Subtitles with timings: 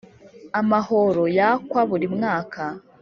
[0.59, 2.63] Amahoro yakwa buri mwaka